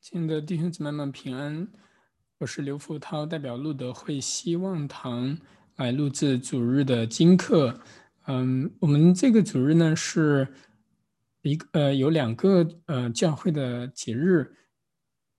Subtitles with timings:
[0.00, 1.66] 亲爱的弟兄姊妹们平安，
[2.38, 5.36] 我是刘福涛，代表路德会希望堂
[5.74, 7.78] 来录制主日的经课。
[8.26, 10.46] 嗯，我们这个主日呢是
[11.42, 14.54] 一个呃有两个呃教会的节日，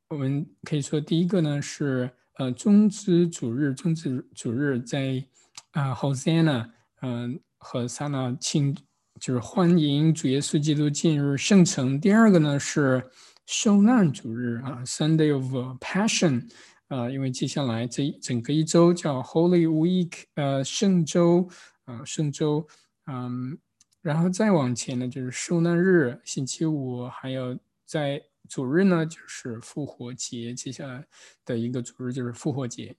[0.10, 5.26] 我们可以说第一个呢是呃中之主日，中之主日在
[5.72, 6.70] 啊 Hosanna
[7.02, 8.76] 嗯和撒那庆
[9.20, 12.00] 就是欢迎主耶稣基督进入圣城。
[12.00, 13.10] 第二个呢是。
[13.52, 16.48] 受难主日啊，Sunday of Passion，
[16.88, 21.50] 啊，因为接下来这整个一周叫 Holy Week，呃，圣周
[21.86, 22.68] 啊，圣周，
[23.08, 23.58] 嗯，
[24.04, 28.22] 然后再往前呢就是受难日，星期五，还有在。
[28.48, 31.06] 主日呢，就是复活节，接下来
[31.46, 32.96] 的一个主日就是复活节，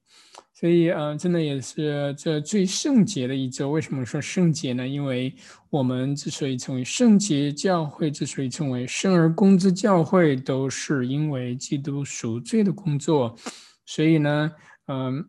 [0.54, 3.70] 所以呃，真的也是这最圣洁的一周。
[3.70, 4.86] 为什么说圣洁呢？
[4.86, 5.34] 因为
[5.68, 13.36] 我们之所以成为圣洁教会，之所以成为生而公之教会，都是因为基督赎罪的工作。
[13.86, 14.52] 所以呢，
[14.86, 15.28] 嗯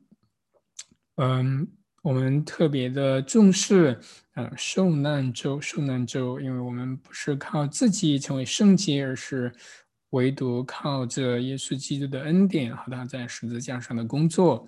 [1.16, 1.68] 嗯，
[2.04, 4.00] 我们特别的重视
[4.34, 9.52] 啊受难周，受难周，因为我们不是靠自己成为圣洁，而是。
[10.12, 14.68] 唯独靠着耶稣基督的恩典和他在十字架上的工作，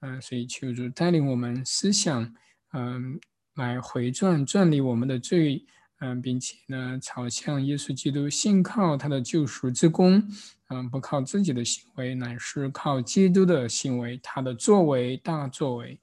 [0.00, 2.34] 嗯，所以求主带领我们思想，
[2.72, 3.18] 嗯，
[3.54, 5.64] 来回转转离我们的罪，
[6.00, 10.22] 嗯，并且呢，朝向耶稣基督，信靠他的救赎之功，
[10.68, 15.98] 嗯，不靠自己的行为，乃是靠基督的行为，他的作为大作为。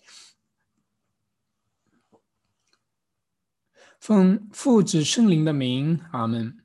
[4.00, 6.58] 奉父子圣灵的名，阿门。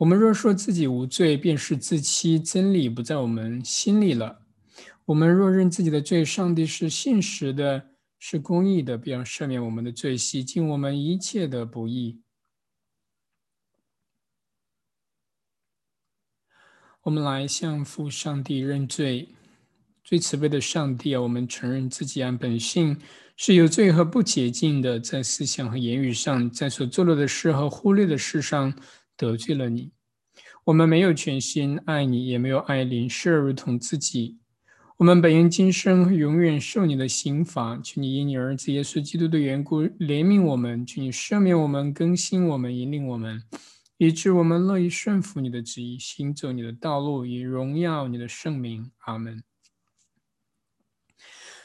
[0.00, 4.46] 我们若说自己无罪，便是自欺，真理不在我们心里了。
[5.04, 12.22] 我们若认自己的罪，上帝是信实的，是公义的，必要赦免我们的罪，洗净我们一切的不义。
[17.02, 19.28] 我们来向父上帝认罪，
[20.02, 21.20] 最慈悲的上帝啊！
[21.20, 22.98] 我们承认自己按本性
[23.36, 28.72] 是有罪和不洁净的，在思想和言语上，在所做了的事和忽略的事上。
[29.20, 29.92] 得罪了你，
[30.64, 34.38] 我们没有全心爱你，也没有爱邻舍如同自己。
[34.96, 43.42] 我们本应今生永远受你的刑罚，求你因你儿子耶稣基督的缘故怜悯我们，求你赦免我们，更新我们，引领我们，
[43.98, 48.90] 以致我们乐意顺服你的旨意，行走你的道路，以荣耀你的圣名。
[49.00, 49.42] 阿门。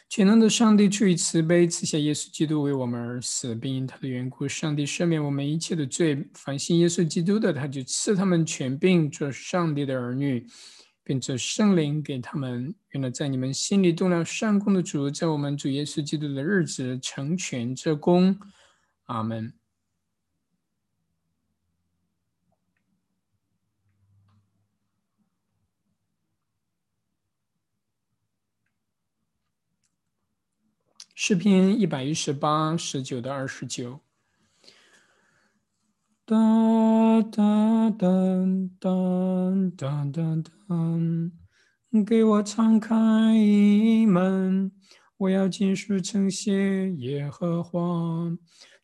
[0.07, 6.25] 全能的上帝出于慈悲，赐下耶稣基督为我们而死，并因他的缘故，上帝赦免我们一切的罪。
[6.33, 10.45] 凡信耶稣基督的，他就赐他们权柄，做上帝的儿女，
[11.03, 12.73] 并做圣灵给他们。
[12.91, 18.37] 原来在你们心里动了善功的主，在我们主耶稣基督的日子成全这功。
[19.05, 19.53] 阿门。
[31.27, 33.99] 诗篇一百一十八，十九到二十九。
[36.23, 38.07] 哒哒哒
[38.79, 38.91] 哒
[39.75, 42.95] 哒哒哒，给我敞开
[43.35, 44.71] 一门，
[45.17, 48.37] 我要进书称谢耶和华。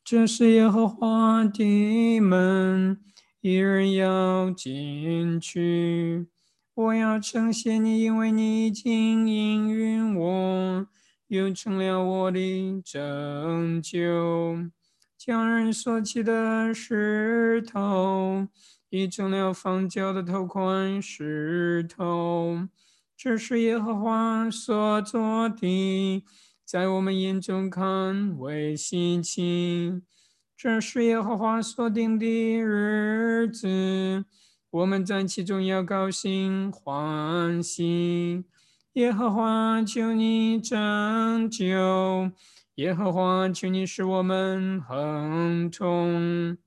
[0.04, 3.00] 这是耶和华的门，
[3.42, 6.28] 一人要进去。
[6.74, 10.88] 我要称谢你，因为你已经应允我。
[11.32, 14.70] 又成了我的拯救，
[15.18, 18.50] 将人所起的石头，
[18.90, 22.68] 已成了方脚的头宽石头。
[23.16, 26.26] 这是耶和华所做的，
[26.66, 30.02] 在我们眼中看为稀奇。
[30.58, 34.26] 这是耶和华所定的日子，
[34.70, 38.44] 我们在其中要高兴欢喜。
[38.96, 42.30] 耶和华，求你拯救！
[42.76, 46.58] 耶和华，求你使我们亨通。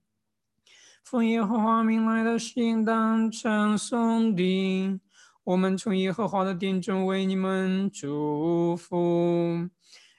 [1.05, 4.99] 奉耶和华名来的是应当称颂的。
[5.45, 9.69] 我们从耶和华的殿中为你们祝福。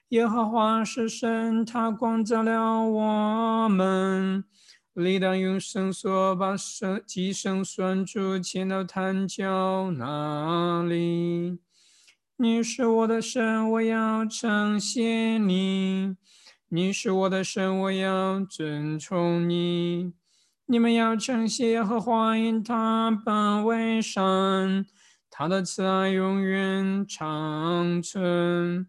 [0.10, 4.44] 耶和华是神，他光照了我们。
[4.94, 11.65] 历代用绳索把绳系绳拴住，牵到坛角那里。
[12.38, 16.18] 你是我的神，我要称谢你；
[16.68, 20.12] 你是我的神，我要尊崇你。
[20.66, 24.86] 你们要称谢和欢迎他本为善，
[25.32, 28.86] 他的慈爱永远长存。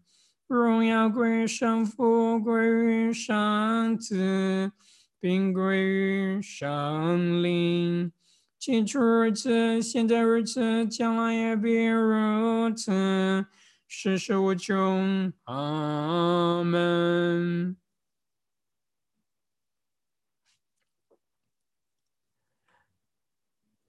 [0.47, 4.73] 荣耀归于圣父，归于圣子，
[5.21, 8.11] 并归于圣灵。
[8.59, 13.45] 起初如此，现在如此，将来也必如此，
[13.87, 15.31] 世事无穷。
[15.45, 17.77] 阿门。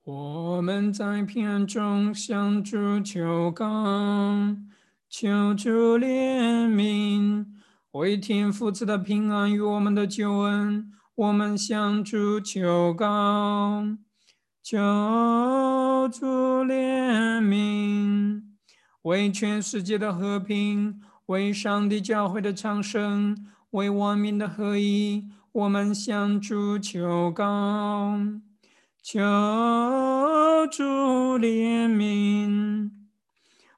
[0.05, 4.57] 我们在平安中向主求告，
[5.09, 7.47] 求主怜悯，
[7.91, 13.85] 为天父赐的平安与我们的救恩，我们向主求告，
[14.71, 14.77] 求
[16.13, 16.27] 主
[16.63, 18.43] 怜悯，
[19.01, 28.19] 为全世界的和平，为上帝教会的昌盛，为万民的合一，我们向主求告。
[29.03, 29.19] 求
[30.71, 30.85] 主
[31.39, 32.91] 怜悯，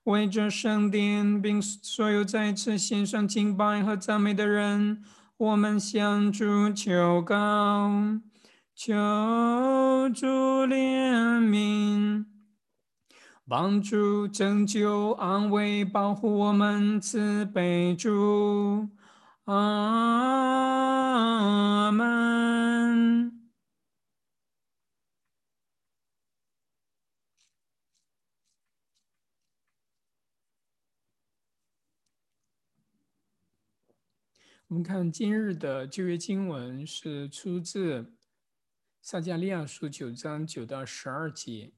[0.02, 5.04] 为这圣殿并所有在此献上敬拜和赞美的人，
[5.36, 7.92] 我们向主求告。
[8.82, 8.94] 求
[10.14, 10.26] 主
[10.66, 12.24] 怜悯，
[13.46, 18.88] 帮助、拯救、安慰、保护我们，慈悲主。
[19.44, 20.62] 阿
[21.92, 23.30] 门。
[34.68, 38.14] 我们看今日的旧约经文是出自
[39.10, 41.72] 撒加利亚书九章九到十二节。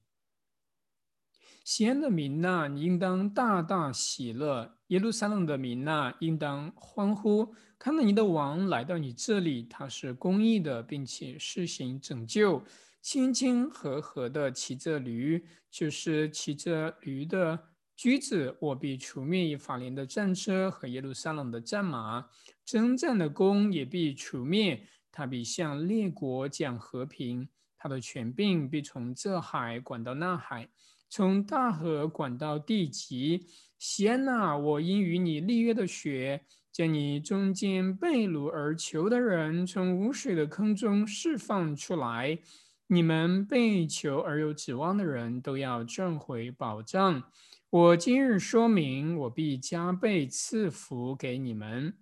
[1.65, 7.55] 西安的民呐，你应当大大喜乐；耶路撒冷的民呐，应当欢呼。
[7.79, 12.63] 看到你的王来到你这里，他是公义的，并且施行拯救，
[13.01, 17.59] 亲亲和和的骑着驴，就是骑着驴的。
[17.97, 22.29] 驹子，我必除灭以法莲的战车和耶路撒冷的战马，
[22.63, 24.87] 征战的弓也必除灭。
[25.13, 27.47] 他必向列国讲和平，
[27.79, 30.69] 他的权柄必从这海管到那海，
[31.09, 33.47] 从大河管到地极。
[33.79, 42.39] 西安娜，我因与你立约的血，将你中间被掳而囚的人从无水的坑中释放出来。
[42.87, 47.23] 你们被囚而有指望的人都要挣回保障。
[47.71, 51.95] 我今日说明，我必加倍赐福给你们。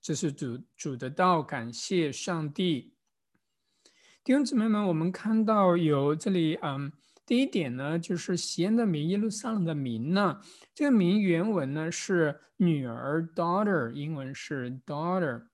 [0.00, 2.94] 这是主主的道，感谢上帝。
[4.24, 6.92] 弟兄姊妹们，我们看到有这里，嗯，
[7.26, 10.40] 第一点呢，就是西安的名，耶路撒冷的名呢，
[10.74, 15.46] 这个名原文呢是女儿 （daughter），英文是 daughter。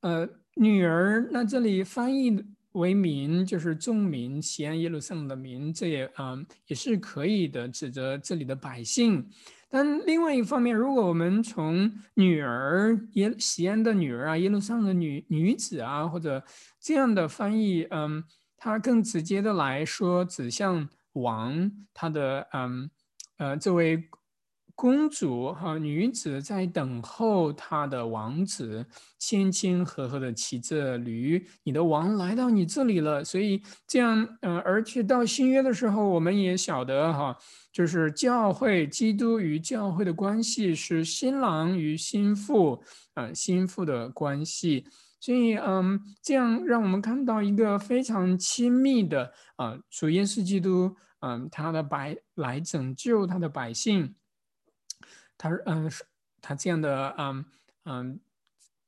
[0.00, 2.44] 呃，女儿，那这里翻译。
[2.76, 6.36] 为名就是众民，西安耶路撒冷的名，这也啊
[6.66, 9.26] 也是可以的，指着这里的百姓。
[9.68, 16.42] 但另外一方面，如果我们从女儿耶西安的女儿啊，耶路撒冷的女女子啊，或者
[16.80, 18.24] 这样的翻译，嗯，
[18.56, 22.90] 它更直接的来说，指向王他的嗯
[23.38, 24.08] 呃这位。
[24.76, 28.84] 公主和女子在等候她的王子，
[29.18, 31.42] 谦谦和和的骑着驴。
[31.62, 37.34] 你的王来到你这里了，所以这样，嗯，而且到新约的时候，我们也晓得哈，
[37.72, 42.82] 就是教会基督与教会的关系是新郎与新妇，
[43.14, 44.86] 啊，新妇的关系。
[45.18, 54.14] 所以，嗯，这样让我们看到一个非常亲密的啊，主耶稣基督，嗯，他的百来拯救他的百姓。
[55.38, 56.04] 他嗯是，
[56.40, 57.44] 他这样的嗯
[57.84, 58.20] 嗯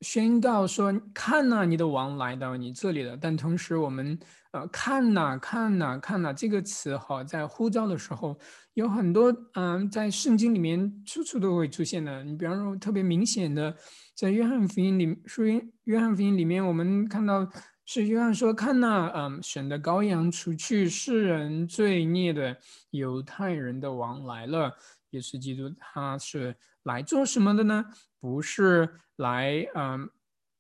[0.00, 4.17] 宣告说：“看呐，你的王来到你这里了。”但同时，我们
[4.52, 8.38] 呃看呐看呐看呐这个词哈，在呼召的时候
[8.75, 12.23] 有很多嗯，在圣经里面处处都会出现的。
[12.23, 13.75] 你比方说，特别明显的，
[14.14, 17.49] 在约翰福音里，属于约翰福音里面，我们看到
[17.85, 22.57] 是约翰说：“看呐，嗯，神的羔羊除去世人罪孽的
[22.90, 24.76] 犹太人的王来了。”
[25.11, 27.85] 耶稣基督他是来做什么的呢？
[28.21, 30.09] 不是来，嗯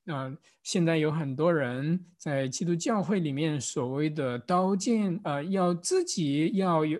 [0.06, 6.98] 嗯，现在有很多人在基督教会里面所谓的刀剑，呃，要自己要有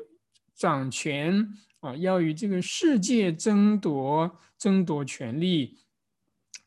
[0.54, 1.48] 掌权
[1.80, 5.78] 啊，要与这个世界争夺争夺权利。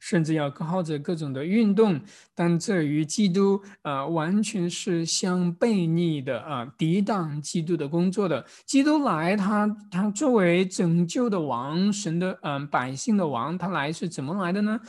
[0.01, 2.01] 甚至要靠着各种的运动，
[2.33, 8.43] 但这与基督啊完全是相悖逆的啊，抵挡基督的工作的。
[8.65, 14.79] 基督来，他他作为拯救的王，神的嗯百姓的王，他来是怎么来的呢？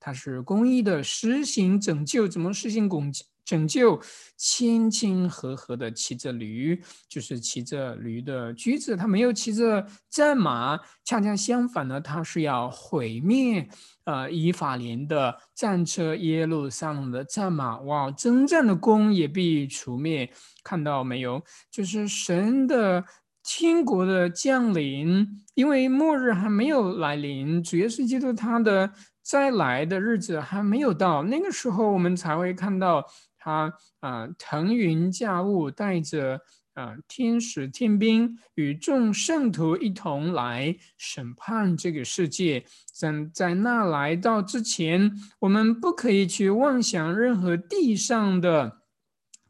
[0.00, 3.12] 他是公义的，实行拯救，怎么实行公
[3.52, 4.00] 拯救，
[4.34, 13.68] 亲亲和和的骑着驴，就是骑着驴的驹子，他没有骑着战马，恰恰相反呢，他是要毁灭，
[14.04, 20.32] 呃，以法莲的战车，耶路撒冷的战马，哇，征战的弓也必除灭，
[20.64, 21.44] 看到没有？
[21.70, 23.04] 就是神的。
[23.44, 33.04] 天国的降临，因为末日还没有来临，主耶稣基督他的再来的日子还没有到，那个时候我们才会看到
[33.42, 36.40] 他啊腾云驾雾，带着
[36.74, 42.64] 啊天使天兵与众圣徒一同来审判这个世界。
[42.92, 48.82] 在在那来到之前，我们不可以去妄想任何地上的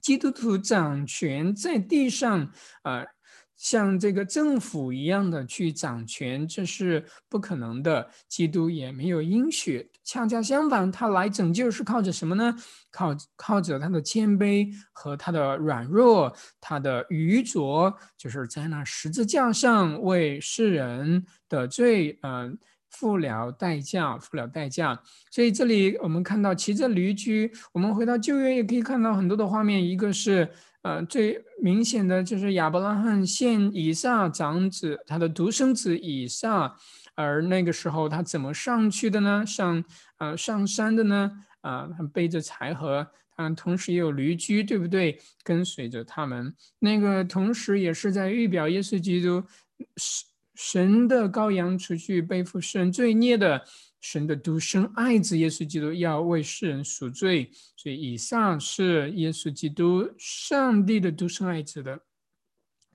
[0.00, 2.50] 基督徒掌权在地上
[2.82, 3.04] 啊。
[3.62, 8.10] 像这个政府一样的去掌权，这是不可能的。
[8.28, 12.56] 基督也没有应许，恰恰相反，他来拯救是靠着什么呢？
[12.90, 22.58] 靠靠着他的谦卑和他的软弱，他的愚拙，就是在那十字架上为世人的罪，嗯，
[22.92, 25.02] 付了代价，付了代价。
[25.30, 30.48] 所以这里我们看到骑着驴驹，我们回到旧约也可以看到很多的画面，一个是。
[30.84, 36.76] 呃，最明显的就是亚伯拉罕献以撒长子，他的独生子以撒，
[37.14, 39.46] 而那个时候他怎么上去的呢？
[39.46, 39.84] 上
[40.18, 41.30] 呃上山的呢？
[41.60, 43.06] 啊，他背着柴禾，
[43.36, 45.20] 他，同时也有驴驹，对不对？
[45.44, 49.40] 跟随着他们，那个同时也是在预表耶稣基督，
[49.96, 53.64] 是神的羔羊出去背负世人罪孽的。
[54.02, 62.00] 神的独生爱子耶稣基督要为世人赎罪，所以以上是耶稣基督上帝的独生爱子的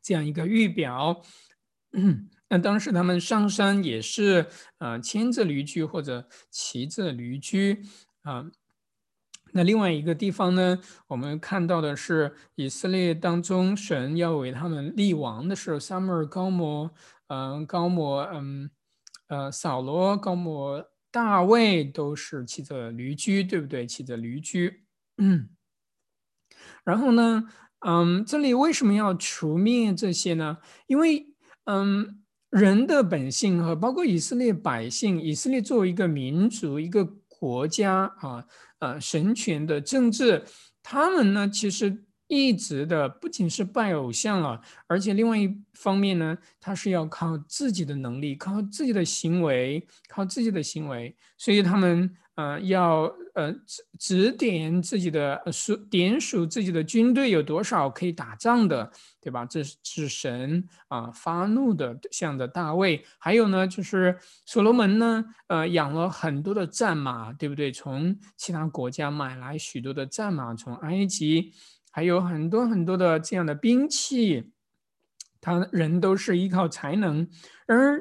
[0.02, 1.24] 这样一个预表。
[2.50, 4.46] 那当时他们上山也是
[4.80, 7.82] 啊牵着驴驹或者骑着驴驹
[8.24, 8.46] 啊。
[9.58, 16.92] 那另外一个地方呢，我们看到的是以色列当中神要为他们立王的时候，撒母耳、高摩，
[17.30, 18.70] 嗯，高摩，嗯，
[19.30, 20.86] 呃，扫罗、高摩。
[21.10, 23.88] 大卫都是骑着驴驹，对不对？
[23.88, 24.84] 骑着驴驹，
[26.84, 27.46] 然后呢，
[27.80, 30.58] 嗯，这里为什么要除灭这些呢？
[30.86, 31.26] 因为，
[31.64, 32.22] 嗯，
[32.52, 38.46] 人的本性和包括以色列百姓，以色列作为一个民族、一个国家啊，
[38.79, 40.43] 呃，神权的政治，
[40.81, 42.03] 他们呢，其实。
[42.29, 58.91] 一直的不仅是拜偶像了，而且另外一方面呢，他是要靠自己的能力，靠自己的行为，靠自己的行为，所以他们呃要呃指指点自己的数点数自己的军队有多少可以打仗的，
[59.22, 59.46] 对吧？
[59.46, 67.72] 这是神啊发怒的向着大卫，还有呢就是所罗门呢，呃养了很多的战马，对不对？
[67.72, 71.53] 从其他国家买来许多的战马，从埃及。
[71.89, 74.51] 还有很多很多的这样的兵器，
[75.41, 77.27] 他人都是依靠才能，
[77.65, 78.00] 而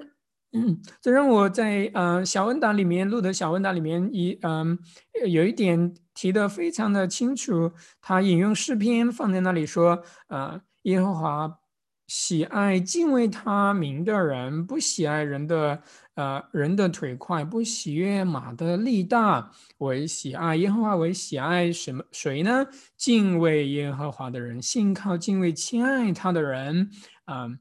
[0.53, 4.79] 嗯，这让我在呃小问答里面录的小问答里面一嗯
[5.27, 11.59] 有一点提的非常的清楚，他引用诗篇放在那里说，呃，耶和华
[12.07, 15.83] 喜爱敬畏他名的人，不喜爱人的。
[16.17, 22.03] 呃，人的腿快，不喜悦马的力大，为喜爱耶和华为喜爱什么？
[22.11, 22.67] 谁呢？
[22.97, 26.89] 敬畏耶和华的人，信靠敬畏亲爱他的人，
[27.27, 27.59] 嗯。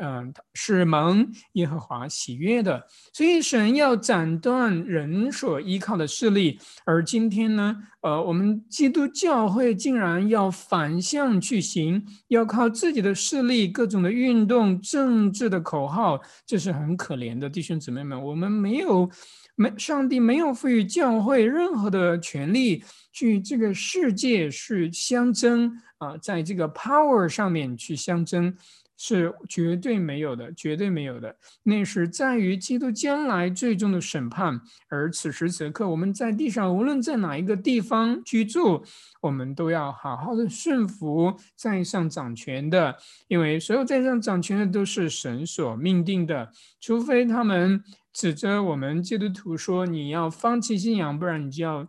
[0.00, 6.58] 嗯，是蒙耶和华喜悦的，所以神要斩断人所依靠的势力。
[6.84, 18.22] 而今天呢，呃，我们基督教会竟然要反向去行，要靠自己的势力、各种的运动、政治的口号，这是很可怜的，弟兄姊妹们。
[18.22, 19.10] 我们没有，
[19.56, 28.56] 没上帝没有赋予教会任何的权利去这个世界去相争啊，在这个 power 上面去相争。
[29.04, 31.34] 是绝对没有的，绝对没有的。
[31.64, 34.60] 那是在于基督将来最终的审判。
[34.88, 38.84] 而此时此刻，我们在地上，无论在哪一个地方居住，
[39.20, 46.52] 我们都要好好的顺服在上掌权的，因为所有在上掌权的都是神所命定的。
[46.80, 47.82] 除非他们
[48.12, 51.88] 指着我们基督徒说你要放弃信仰，不然你就要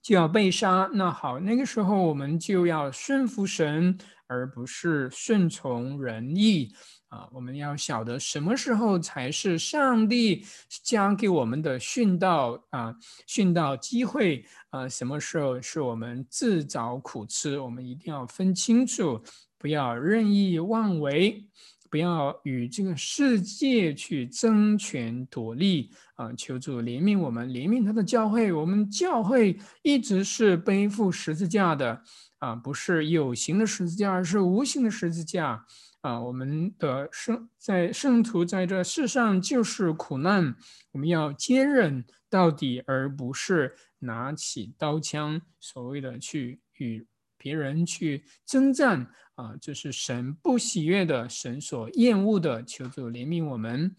[0.00, 0.88] 就要被杀。
[0.94, 3.98] 那好，那个时候我们就要顺服神。
[4.26, 6.72] 而不是顺从人意
[7.08, 7.28] 啊！
[7.32, 10.44] 我们要晓得什么时候才是上帝
[10.82, 12.94] 将给我们的训道啊，
[13.26, 14.88] 训道机会啊？
[14.88, 17.58] 什么时候是我们自找苦吃？
[17.58, 19.22] 我们一定要分清楚，
[19.58, 21.46] 不要任意妄为
[21.88, 26.32] 不要与这个世界去争权夺利啊！
[26.32, 28.52] 求主怜悯我们，怜悯他的教会。
[28.52, 32.02] 我们教会一直是背负十字架的
[32.38, 35.64] 啊，不是有形的十字架，而是无形的十字架
[36.00, 36.20] 啊！
[36.20, 40.56] 我们的圣在圣徒在这世上就是苦难，
[40.92, 47.06] 我们要坚忍到底，而不是拿起刀枪，所谓的去与。
[47.38, 52.64] 别人去征战啊，这是神不喜悦的，神所厌恶的。
[52.64, 53.94] 求主怜悯我们。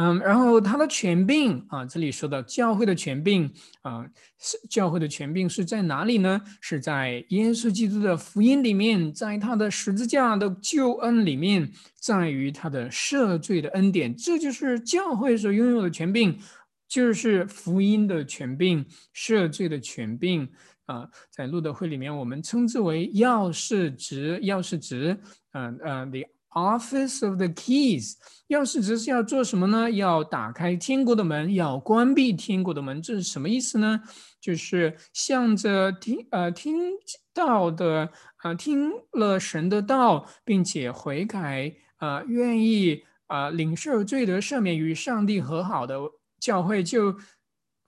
[0.00, 3.52] 嗯，然后他的权柄啊，这里说到教会的权柄
[3.82, 4.02] 啊，
[4.38, 6.40] 是教会的权柄是在哪里呢？
[6.62, 14.16] 是在耶稣基督的福音里面，在他的十字架的救恩里面，在于他的赦罪的恩典。
[14.16, 16.38] 这就是教会所拥有的权柄，
[16.88, 20.48] 就是福音的权柄，赦罪的权柄。
[20.86, 25.16] 啊，在路德会里面，我们称之为钥匙职，钥匙职，
[25.52, 28.14] 嗯呃，the office of the keys，
[28.48, 29.90] 钥匙职是要做什么呢？
[29.90, 34.00] 要打开天国的门，要关闭天国的门，这是什么意思呢？
[34.40, 36.74] 就是向着听呃听
[37.32, 45.98] 到的啊听了神的道，并且悔改啊，愿意啊领受罪得赦免，与上帝和好的
[46.38, 47.16] 教会就。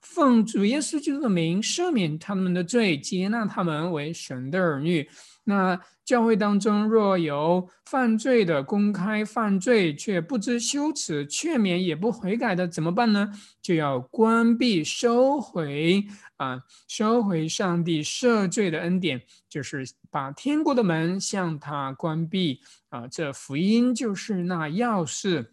[0.05, 5.09] 奉主耶稣基督的名赦免他们的罪，接纳他们为神的儿女。
[5.45, 13.31] 那教会当中若有犯罪的、公开犯罪却不知羞耻、劝勉也不悔改的，怎么办呢？
[13.61, 16.05] 就要关闭、收回
[16.37, 23.07] 啊，收回上帝赦罪的恩典，就是把天国的门向他关闭啊。
[23.07, 25.47] 这福音就是那钥匙。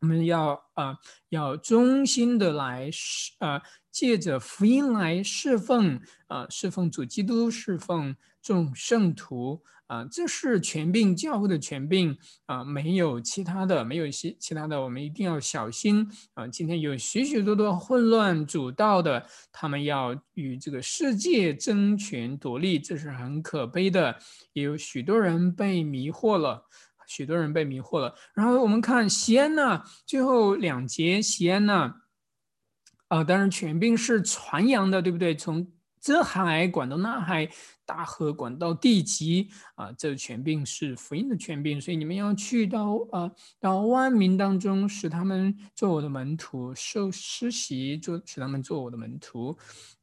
[0.00, 0.98] 我们要啊，
[1.28, 16.48] 要忠心的来侍啊，借着福音来侍奉啊，侍奉主基督，侍奉众圣徒啊，这是权柄教会的权柄啊，没有其他的，没有其其他的，我们一定要小心啊。
[16.48, 24.18] 今天有许许多多混乱主道的，他们要与这个世界争权夺利，这是很可悲的，
[24.52, 26.66] 也有许多人被迷惑了。
[27.08, 28.14] 许多人被迷惑了。
[28.32, 31.96] 然后我们看西安呢，最后两节西安呢，
[33.08, 35.36] 啊，当然权柄是传扬的，对不对？
[35.36, 35.70] 从
[36.02, 37.48] 这海管到那海，
[37.86, 43.30] 大河管到地极啊，这权柄是福音的权柄，所以你们要去到啊，
[43.60, 49.56] 到万民当中，使他们做我的门徒，受施洗，做使他们做我的门徒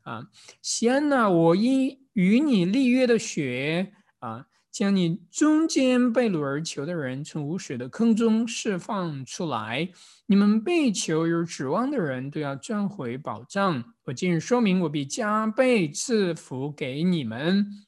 [0.03, 0.25] 啊。
[0.61, 4.47] 西安呢，我因与你立约的血啊。
[4.71, 9.89] 将你中间被掳而求的人从无水的坑中释放出来。
[10.27, 13.93] 你们被求有指望的人都要赚回保障。
[14.05, 17.85] 我今日说明，我必加倍赐福给你们。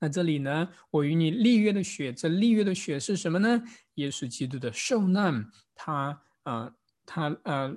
[0.00, 0.68] 那这里呢？
[0.90, 3.62] 我与你立约的血，这立约的血是什么呢？
[3.94, 6.72] 耶稣基督的受难，他啊，
[7.04, 7.76] 他呃。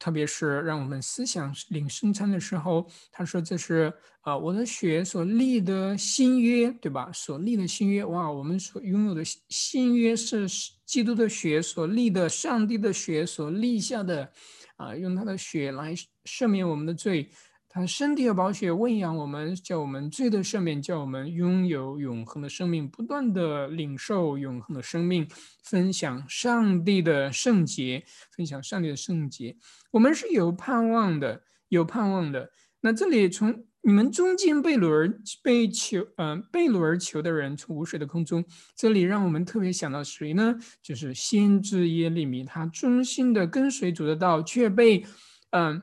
[0.00, 7.12] 特别是让我们思想领圣餐的时候，他说：“这是啊，我的血所立的新约，对吧？
[7.12, 10.48] 所立的新约，哇，我们所拥有的新约是
[10.86, 14.32] 基督的血所立的，上帝的血所立下的，
[14.76, 17.28] 啊，用他的血来赦免我们的罪。”
[17.72, 25.28] 他身体和宝血喂养我们，叫我们罪的赦免，叫我们拥有永恒的生命，不断的领受永恒的生命，
[25.62, 28.04] 分享上帝的圣洁，
[28.36, 29.56] 分享上帝的圣洁。
[29.92, 32.50] 我们是有盼望的，有盼望的。
[32.80, 40.56] 那这里从你们中间被掳而被求，嗯，被掳而求的人从无水的空中，这里让我们特别想到谁呢？
[40.82, 45.04] 就是先知耶利米，他忠心的跟随主的道，却被，
[45.50, 45.80] 嗯。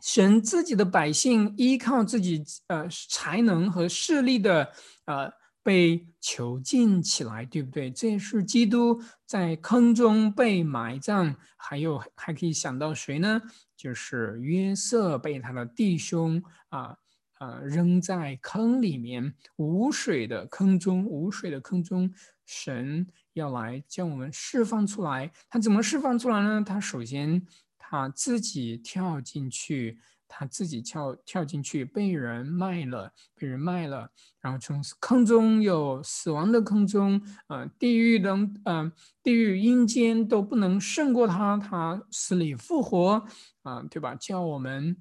[0.00, 4.70] 神自己的百姓依靠自己呃才能和势力的
[5.06, 5.30] 呃
[5.62, 7.90] 被囚禁起来，对不对？
[7.90, 13.42] 这是基督在坑中被埋葬，还有还可以想到谁呢？
[13.76, 16.96] 就是约瑟被他的弟兄啊
[17.38, 22.12] 啊扔在坑里面，无水的坑中，无水的坑中，
[22.46, 25.30] 神要来将我们释放出来。
[25.50, 26.62] 他怎么释放出来呢？
[26.64, 27.46] 他首先。
[27.90, 29.98] 他自己跳进去，
[30.28, 34.10] 他自己跳跳进去，被人卖了，被人卖了，
[34.42, 43.24] 然后从坑中有死亡的坑中，呃，地狱等，呃，地狱阴间都不能胜过他，他死里复活，
[43.62, 44.14] 啊，对吧？
[44.16, 44.94] 叫我们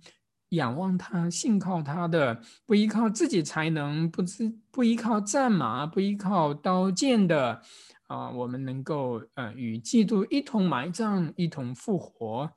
[0.51, 7.61] 仰望他，信靠他的，不依靠自己才能，不自不依靠战马，不依靠刀剑的。
[8.07, 12.51] 啊，我们能够呃与基督一同埋葬，一同复活，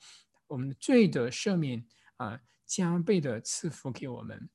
[0.47, 1.85] 我们的罪的赦免
[2.17, 4.49] 啊，加倍的赐福给我们。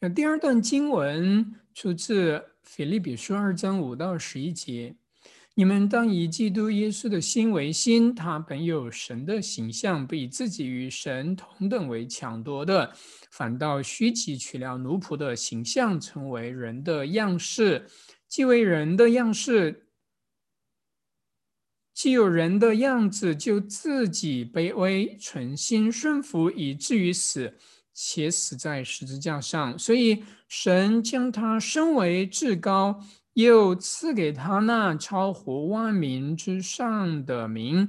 [0.00, 4.96] 那第二段经文出自腓立比书二章五到十一节。
[5.58, 12.94] 你们当以基督耶稣的心为心，他本有神的形象，不以自己与神同等为抢夺的，
[13.28, 17.88] 反倒虚己，取了奴仆的形象，成为人的样式。
[18.28, 19.88] 既为人的样式，
[21.92, 27.54] 既有人的样子，就自己卑微，存心顺服，以至于死，
[27.92, 29.76] 且死在十字架上。
[29.76, 33.04] 所以神将他升为至高。
[33.38, 37.88] 又赐给他那超乎万民之上的名，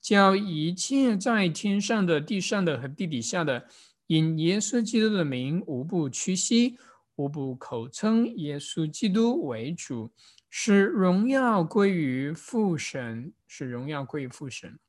[0.00, 3.64] 叫一切在天上的、地上的和地底下的，
[4.08, 6.76] 因耶稣基督的名，无不屈膝，
[7.14, 10.10] 无不口称耶稣基督为主，
[10.50, 14.80] 使荣耀归于父神，使荣耀归于父神。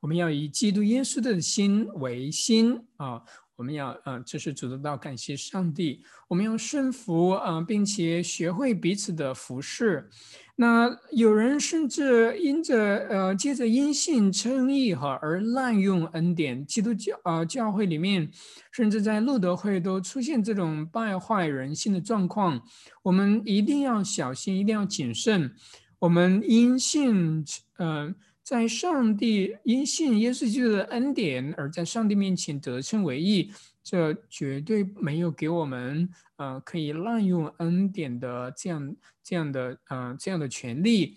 [0.00, 3.22] 我们要以基督耶稣的心为心啊。
[3.62, 6.02] 我们要，嗯，这是主的道，感谢上帝。
[6.26, 10.10] 我们要顺服，啊，并且学会彼此的服侍。
[10.56, 12.76] 那有人甚至因着，
[13.08, 16.66] 呃，借着因信称义哈而滥用恩典。
[16.66, 18.28] 基督教，啊，教会里面，
[18.72, 22.60] 甚至在路德会都出现这种败坏人性的状况。
[23.04, 25.54] 我们一定要小心，一定要谨慎。
[26.00, 27.44] 我们因信，
[27.78, 28.12] 嗯。
[28.52, 33.50] 在上帝因信耶稣基督的恩典而在上帝面前得称为义，
[33.82, 41.16] 这绝对没有给我们呃可以滥用恩典的这样这样的呃这样的权利，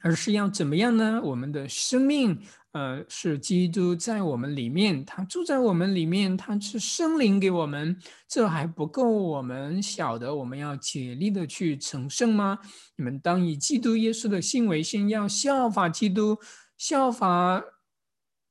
[0.00, 1.20] 而是要怎么样呢？
[1.24, 2.40] 我们的生命。
[2.76, 12.58] 呃，是基督在我们里面，他住在我们里面，他是生灵给我们，这还不够我们晓得我们要竭力的去成圣吗？
[12.96, 16.36] 你们当以基督耶稣的心为心，要效法基督，
[16.76, 17.64] 效法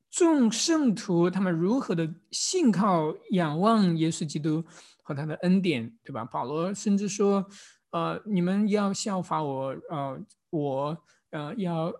[0.10, 4.66] 众圣徒，他们如何的信靠仰望耶稣基督
[5.04, 6.26] 和他的恩典，对吧？
[6.26, 7.46] 保罗甚至说，
[7.92, 10.98] 呃，你们要效法我，呃，我，
[11.30, 11.94] 呃，要。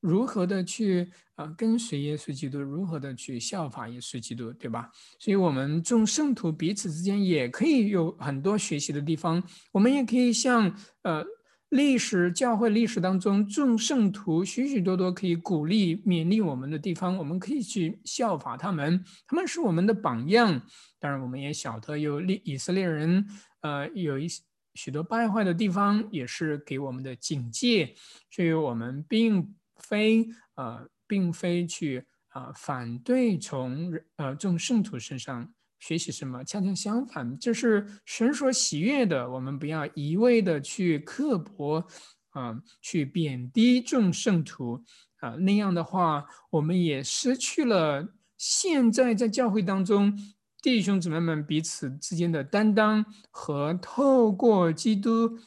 [0.00, 4.90] 如何的去啊跟随耶稣基督，如何的去效法耶稣基督，对吧？
[5.18, 9.42] 所以，我们众圣徒彼此之间也可以有很多学习的地方。
[9.72, 11.24] 我们也可以像呃
[11.70, 20.62] 历史教会历史当中众圣徒许许多多可以鼓励勉励我们的地方，我们可以去效法他们，他们是我们的榜样。
[21.00, 23.26] 当然，我们也晓得有利以色列人
[23.62, 24.28] 呃有一
[24.74, 27.96] 许多败坏的地方，也是给我们的警戒。
[28.30, 29.56] 所以，我们并。
[29.78, 39.30] 非呃，并非去啊反对从呃众圣徒身上学习什么，恰恰相反，这是神所喜悦的。
[39.30, 41.86] 我们不要一味的去刻薄
[42.30, 44.84] 啊，去贬低众圣徒
[45.20, 50.18] 啊，那样的话，我们也失去了现在在教会当中
[50.60, 55.38] 弟兄姊妹们彼此之间的担当和透过基督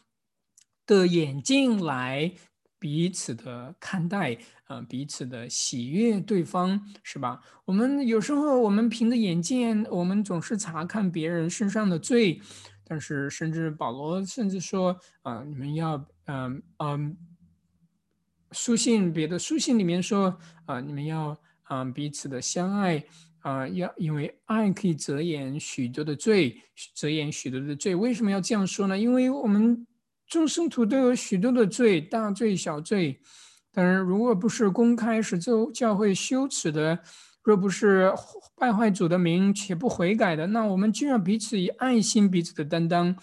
[0.86, 2.34] 的眼镜来。
[2.82, 4.36] 彼此的看待，
[4.68, 7.40] 呃，彼此的喜悦对方，是吧？
[7.64, 12.42] 我们有时候，我们凭着眼见，我们总是查看别人身上的罪，
[12.84, 17.16] 但是，甚至保罗甚至说，啊，你们要，嗯嗯，
[18.52, 21.40] 书信别的书信里面说，啊，你们要，
[21.70, 23.06] 嗯，彼此的相爱，
[23.42, 26.64] 啊，要因为爱可以遮掩许多的罪，
[26.96, 27.94] 遮掩许多的罪。
[27.94, 28.98] 为什么要这样说呢？
[28.98, 29.86] 因为我们。
[30.32, 33.20] 众生徒都有许多的罪，大罪小罪。
[33.70, 36.98] 当然，如果不是公开使教教会羞耻的，
[37.44, 38.10] 若不是
[38.56, 43.14] 败坏主的名且不悔改的，那我们就要彼此以爱心彼此的担当，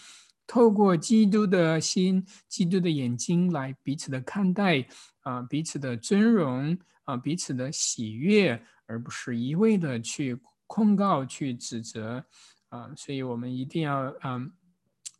[0.47, 4.87] 透过基督的心、基督的眼睛来彼此的看待
[5.21, 12.23] 啊，彼此的尊荣啊，彼此的喜悦，而不是一味的去控告、去指责
[12.68, 12.90] 啊。
[12.94, 14.53] 所以，我们一定要嗯。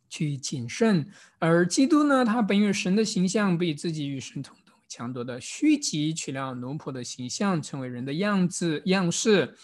[0.09, 2.25] 去谨慎，而基督呢？
[2.25, 9.55] 他本有神的形象，被自己与神同等强夺的虚极，取了奴仆的形象，成为人的样子样式。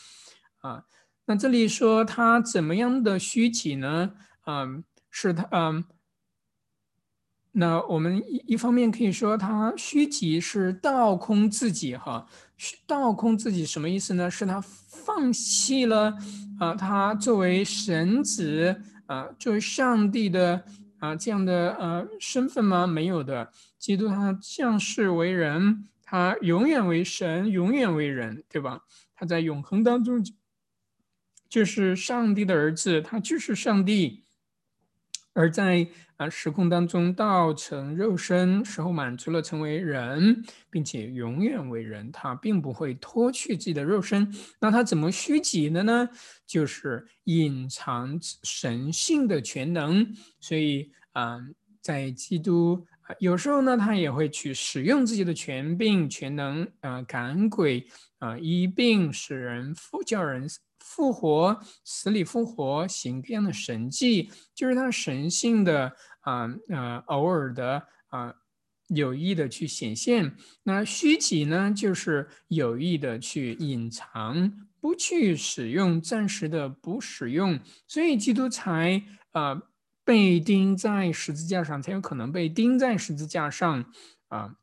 [0.61, 0.85] 啊，
[1.25, 4.11] 那这里说他怎么样的虚己呢？
[4.45, 5.83] 嗯，是他嗯，
[7.53, 12.27] 那我们一一方面可以说他虚己是倒空自己哈，
[12.85, 14.29] 倒空自己什么意思呢？
[14.29, 16.15] 是他放弃了
[16.59, 18.81] 啊，他作为神子。
[19.07, 20.63] 啊，作为上帝的
[20.99, 22.87] 啊这样的呃身份吗？
[22.87, 23.51] 没有的。
[23.77, 28.81] 基督他降世为人，他永远为神，永远为人，对吧？
[29.13, 30.25] 他在永恒当中
[31.47, 34.23] 就是上帝的儿子，他就是上帝。
[35.33, 35.87] 而在
[36.17, 44.33] 啊时空当中道成肉身时候，满足了成为人，并且永远为人，他并不会脱去自己的肉身。
[44.59, 46.09] 那他怎么虚己的呢？
[46.47, 50.07] 就是隐藏神性的全能。
[50.39, 51.37] 所以啊，
[51.81, 52.85] 在基督，
[53.19, 57.85] 有时候呢，他也会去使用自己的权柄、全能啊，赶鬼
[58.19, 60.47] 啊，医病，使人复叫人。
[60.87, 68.35] 复活，死里复活，行各样的神迹，就是他神性的啊呃偶尔的啊
[68.87, 70.37] 有意的去显现。
[70.61, 77.59] 那虚己呢，就是有意的去隐藏，不去使用，暂时的不使用。
[77.87, 79.59] 所以基督才啊
[80.03, 83.91] 被钉在十字架上，才有可能被钉在十字架上
[84.27, 84.55] 啊。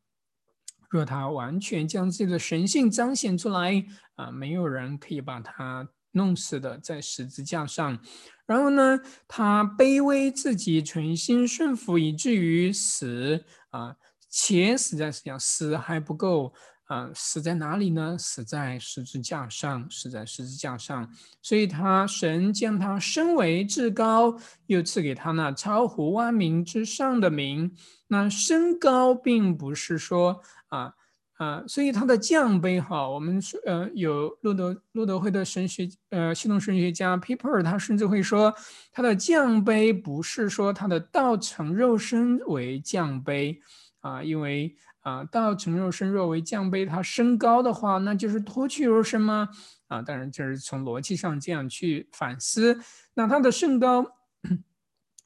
[0.89, 5.89] 若他完全将自己的神性彰显出来啊，没有人可以把他。
[6.13, 7.99] 弄死的在十字架上，
[8.47, 13.97] 然后呢，他卑微自己，存心顺服，以至于死啊，
[14.29, 16.53] 且死在死上，死还不够
[16.85, 18.17] 啊，死在哪里呢？
[18.19, 21.11] 死在十字架上，死在十字架上。
[21.41, 27.75] 所以，他神将他升为至高，又赐给他那超乎万民之上的名。
[28.09, 30.95] 那升高，并不是说啊。
[31.43, 38.55] 啊，所以他的降杯哈，我们呃有路德路德会的神学呃系统神学家 Piper，他甚至会说
[38.93, 43.61] 他的降杯不是说他的道成肉身为降杯
[44.03, 49.49] 啊，因为啊道成肉身若为降杯，他升高的话，那就是脱去肉身吗？
[49.89, 52.79] 啊，当然就是从逻辑上这样去反思，
[53.15, 54.07] 那他的升高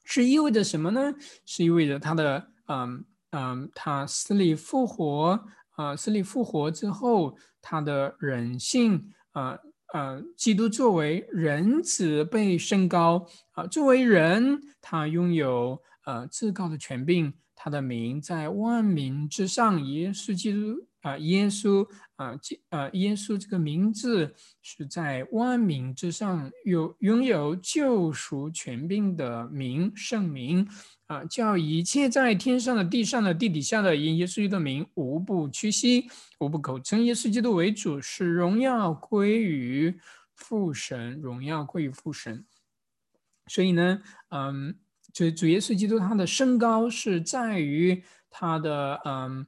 [0.02, 1.12] 是意味着什么呢？
[1.44, 5.44] 是意味着他的嗯嗯他死里复活。
[5.76, 9.58] 啊，死里复活之后，他的人性，啊
[9.94, 20.86] 呃，基督作为人子被升高，啊，作为人，他拥有呃至高的权柄，他的名在万民之上，耶稣基督。
[21.02, 30.66] 啊，耶稣啊，这啊，耶稣这个名字是在万民之上，有拥有救赎权柄的名圣名
[31.08, 36.08] 啊，叫一切在天上的、地上的、地底下的，因耶稣基督的名，无不屈膝，
[36.40, 40.00] 无不口称耶稣基督为主，使荣耀归于
[40.34, 42.46] 父神，荣耀归于父神。
[43.46, 44.00] 所以呢，
[44.30, 44.74] 嗯，
[45.12, 49.46] 就主耶稣基督他的身高是在于他的，嗯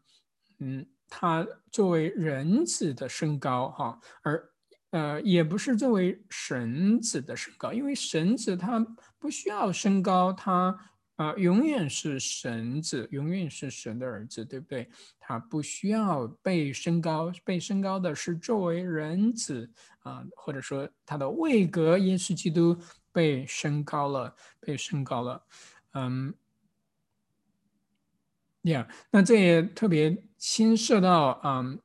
[0.59, 0.87] 嗯。
[1.09, 4.51] 他作为人子的身高，哈，而
[4.90, 8.79] 呃，也不是作为神子的身高，因为神子他
[9.18, 10.79] 不需要身高，他
[11.16, 14.88] 啊，永远是神子，永远是神的儿子，对不对？
[15.18, 22.79] 他不需要被升高，被升高的是作为人子啊，或者说他的位格，耶稣基督
[23.12, 25.42] 被升高了，被升高了，
[25.92, 26.35] 嗯。
[28.62, 31.79] 呀，那这也特别牵涉到，嗯，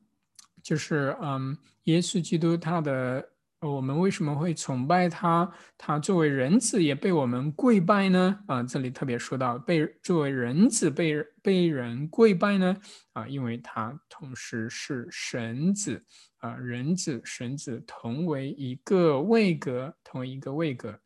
[0.61, 3.29] 就是嗯，耶稣基督他的，
[3.61, 5.49] 我们为什么会崇拜他？
[5.77, 8.39] 他作为人子也被我们跪拜呢？
[8.47, 12.75] 啊，这里特别说到被作为人子被被人跪拜呢？
[13.13, 16.03] 啊，因为他同时是神子
[16.39, 20.99] 啊，人子神子同为一个位格，同一个位格。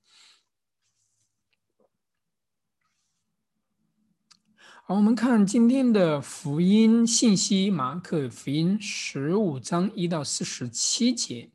[4.90, 11.50] 好，我们看今天的福音信息，马可福音十五章一到四十七节。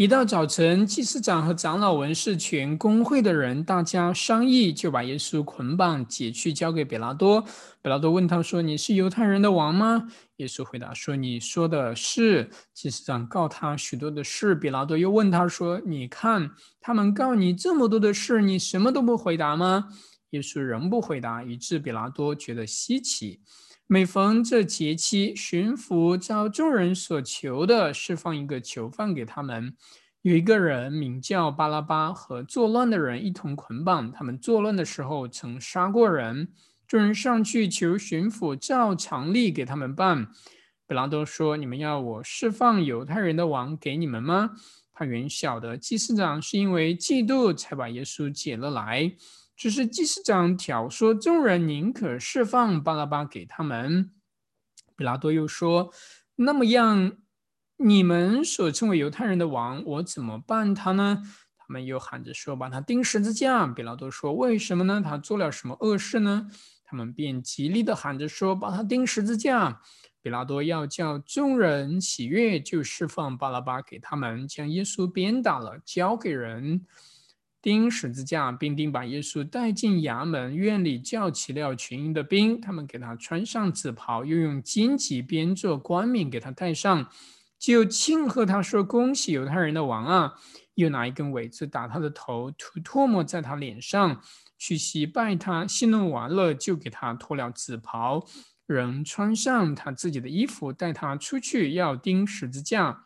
[0.00, 7.42] 一到早晨，祭司长和长老文士全公会的人，大家商议，就把耶稣捆绑解去，交给比拉多。
[7.82, 10.08] 比拉多问他说：“你是犹太人的王吗？”
[10.38, 14.54] 耶稣回答说：“你说的是。”祭司长告他许多的事。
[14.54, 19.88] 比拉多又问他说：“你看他们告你这么多的事，你什么都不回答吗？”
[20.32, 23.40] 耶稣仍不回答，以致比拉多觉得稀奇。
[23.92, 29.74] 每逢这节期，巡抚照众人所求的释放一个囚犯给他们。
[30.22, 34.12] 有一个人名叫巴拉巴，和作乱的人一同捆绑。
[34.12, 36.52] 他们作乱的时候曾杀过人。
[36.86, 40.28] 众人上去求巡抚照常例给他们办。
[40.86, 44.52] 比拉多说：“你们要我释放犹太人的王给你们吗？”
[44.94, 49.12] 他原晓得祭司长是因为嫉妒才把耶稣解了来。
[49.60, 54.10] 只是祭司长挑唆众人宁可释放巴拉巴给他们。
[54.96, 55.92] 比拉多又说
[56.36, 57.18] ：“那么样，
[57.76, 61.22] 你们所称为犹太人的王，我怎么办他呢？”
[61.58, 65.02] 他们又喊着说：“把他钉十字架。”比拉多说：“为什么呢？
[65.04, 66.50] 他做了什么恶事呢？”
[66.82, 69.82] 他们便极力的喊着说：“把他钉十字架。”
[70.22, 76.86] 比拉多要叫众人喜悦，就释放巴拉巴给他们，将耶稣鞭打了，交给人。
[77.62, 87.08] 钉十字架，并钉把耶稣带进衙门院里，叫起了群英的兵，他们给他穿上紫袍，又用荆棘编做冠冕给他戴上，
[87.58, 90.34] 就庆贺他说：“恭喜犹太人的王啊！”
[90.76, 94.22] 又拿一根苇子打他的头，涂唾沫在他脸上，
[94.56, 95.66] 去洗拜他。
[95.66, 98.24] 戏弄完了，就给他脱了紫袍，
[98.66, 103.04] 仍穿上他自己的衣服，带他出去要钉十字架。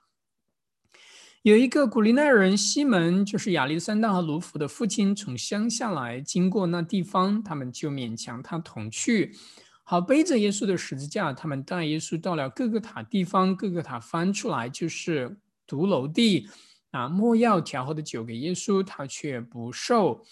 [1.44, 9.36] 有一个古利奈人西门，就是亚历山大和卢浮的父亲，从乡下来，经过那地方，他们就勉强他同去，
[9.82, 11.34] 好背着耶稣的十字架。
[11.34, 16.48] 他们带耶稣到了各个塔地方，各个塔翻出来就是独楼地，
[16.92, 20.24] 啊，莫要调和的酒给耶稣，他却不受。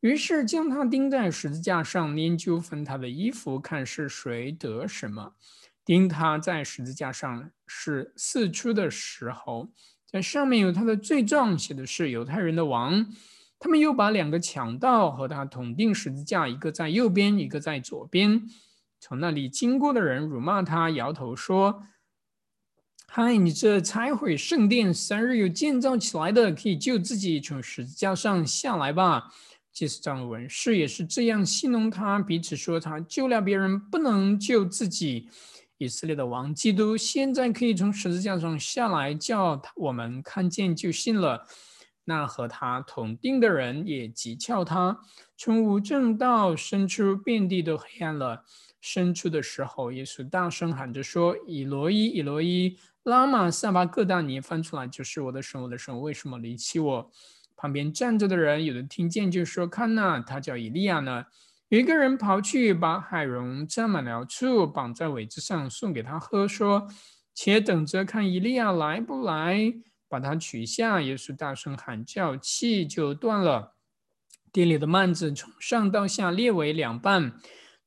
[0.00, 5.36] 于是将他钉在十字架上，研究分他的衣服，看是谁得什么。
[5.84, 9.68] 钉他在十字架上是四出的时候。
[10.06, 13.06] 在上面有他的罪状，写的是犹太人的王。
[13.58, 18.48] 他们又把两个强盗和他同定十字架，一个在右边，一个在左边。
[19.00, 21.82] 从那里经过的人辱骂他，摇头说
[23.08, 29.32] ：“嗨，你这拆毁圣殿三日又建造起来的，可以救自己从十字架上下来吧？”
[29.72, 35.28] 祭司长文士也是这样戏弄他，彼此说他救了别人，不能救自己。
[35.78, 41.46] 以色列的王基督现在可以从十字架上下来，叫我们看见就信了。
[42.04, 44.98] 那和他同定的人也讥诮他，
[45.36, 48.44] 从无正道生出，遍地都黑暗了。
[48.80, 57.10] 生出的时候，耶稣大声喊着说：“以罗伊，以罗伊，拉玛萨巴各大尼。”翻出来就是：“我的神，我的神，为什么离弃我？”
[57.56, 61.24] 旁边站着的人有的听见就说：“看呐，他叫以利亚呢。”
[61.68, 66.86] 一个人跑去把海蓉蘸满了醋，绑在苇子上送给他喝，说
[67.34, 69.74] ：“且等着看伊利亚来不来，
[70.08, 73.74] 把他取下。”耶稣大声喊叫，气就断了。
[74.52, 77.32] 店里的幔子从上到下裂为两半。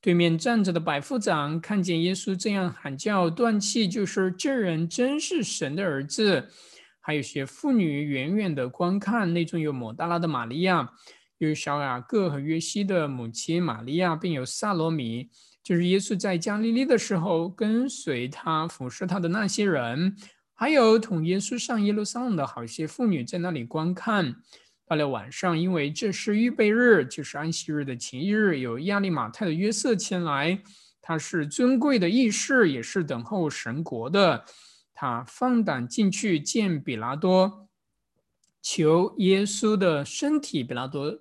[0.01, 6.49] 对面站着的百夫长看见耶稣这样喊叫断气，就说：“这人真是神的儿子。”
[6.99, 10.91] 还有些妇女远远的观看，内中有抹大拉的玛利亚。
[11.39, 15.29] 有小雅各和约西的母亲玛利亚，并有萨罗米，
[15.63, 20.15] 就是耶稣在加利利的时候跟随他、服侍他的那些人，
[20.53, 24.35] 还有同耶稣上耶路撒冷的好些妇女在那里观看。
[24.85, 30.61] 到了晚上，因为这是预备日，就是安息日的前一日，有亚利马泰的约瑟前来，
[30.99, 34.43] 他是尊贵的义士，也是等候神国的。
[34.93, 37.68] 他放胆进去见比拉多。
[38.61, 41.17] 求耶稣的身体，比拉多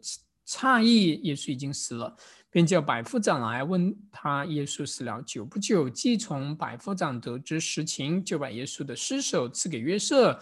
[0.46, 2.16] 诧异，耶稣已经死了，
[2.50, 5.88] 便叫百夫长来问他：耶稣死了久不久？
[5.88, 10.38] 既从百夫长得知实情，就把耶稣的尸首赐给约瑟。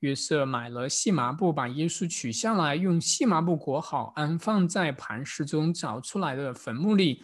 [0.00, 7.22] 约瑟买了细麻布，把耶稣取下来，用细麻布裹好，安放在磐石中找出来的坟墓里，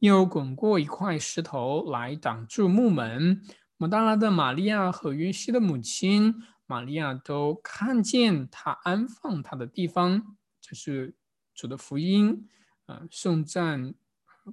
[0.00, 3.40] 又滚过一块石头来挡住墓门。
[3.78, 6.34] 摩大拉的玛利亚和约西的母亲。
[6.70, 11.12] 玛利亚都看见他安放他的地方，这是
[11.52, 12.48] 主的福音
[12.86, 13.02] 啊！
[13.10, 13.92] 颂赞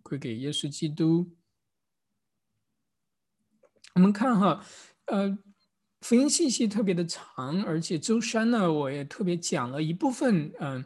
[0.01, 1.29] 归给耶稣基督。
[3.93, 4.65] 我们看哈，
[5.05, 5.37] 呃，
[6.01, 10.83] 福音信息特别的长，而且周三呢，我也特别讲了一部分，嗯，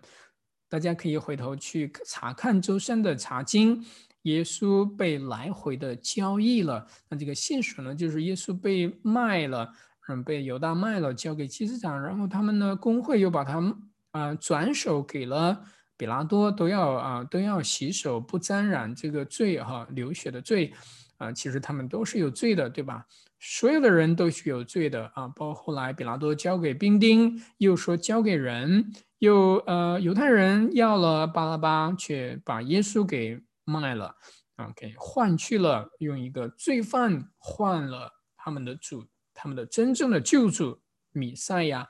[0.67, 3.81] 大家可以回头去查看周三的查经。
[4.23, 9.73] 耶稣被来回的交易了，那这个线索呢，就是耶稣被卖了。
[10.07, 13.73] 嗯，被犹大卖了，交给祭司长，然后他们呢，工会又把他们
[14.11, 15.63] 啊转手给了
[15.95, 20.73] 比拉多，都要啊都要洗手，不沾染这个罪哈，流血的罪
[21.17, 23.05] 啊，其实他们都是有罪的，对吧？
[23.39, 34.15] 所有的人都是有罪的啊，包括后来比拉多交给兵丁，又说交给人，又呃犹太人要了巴拉巴，却把耶稣给卖了
[34.57, 39.05] 啊，给换去了，用一个罪犯换了他们的主。
[39.41, 40.79] 他们的真正的救主
[41.13, 41.89] 米赛亚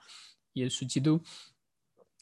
[0.53, 1.21] 耶稣基督。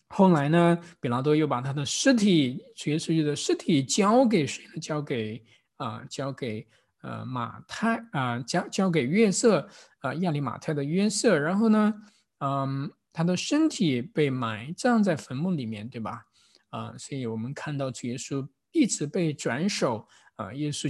[0.07, 4.79] 后来呢，比拉多又把他的尸体，主耶稣基督的尸体交给谁呢？
[4.81, 5.45] 交给
[5.77, 6.67] 啊，交给
[7.01, 11.37] 呃马太啊，交交给约瑟啊，亚里马太的约瑟。
[11.37, 11.93] 然后呢，
[12.39, 16.23] 嗯，他的身体被埋葬在坟墓里面，对吧？
[16.69, 20.89] 啊，所以我们看到主耶稣一直被转手啊，耶稣。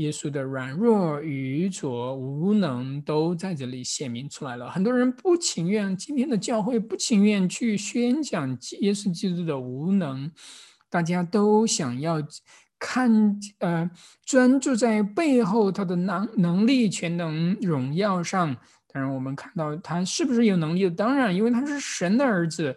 [0.00, 4.70] 耶稣的软弱、愚拙、无能都在这里显明出来了。
[4.70, 8.48] 很多人不情愿，今天的教会不情愿去宣讲
[8.80, 10.30] 耶稣基督的无能，
[10.88, 12.22] 大家都想要
[12.78, 13.90] 看，呃，
[14.24, 18.56] 专注在背后他的能能力、全能、荣耀上。
[18.92, 20.88] 当然，我们看到他是不是有能力？
[20.88, 22.74] 当然，因为他是神的儿子，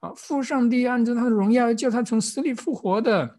[0.00, 3.38] 啊，父上帝按照他的荣耀叫他从死里复活的。